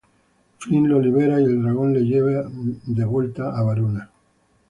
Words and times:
Flint 0.57 0.87
lo 0.87 0.97
libera 0.99 1.39
y 1.39 1.43
el 1.45 1.61
dragón 1.61 1.93
le 1.93 1.99
lleve 2.01 2.43
de 2.87 3.05
vuelta 3.05 3.55
a 3.55 3.61
Varuna. 3.61 4.09